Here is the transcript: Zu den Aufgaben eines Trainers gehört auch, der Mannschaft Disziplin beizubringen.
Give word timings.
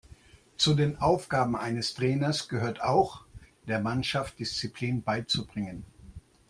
Zu 0.57 0.73
den 0.73 0.97
Aufgaben 0.99 1.55
eines 1.55 1.93
Trainers 1.93 2.49
gehört 2.49 2.81
auch, 2.81 3.23
der 3.67 3.79
Mannschaft 3.79 4.39
Disziplin 4.39 5.03
beizubringen. 5.03 5.85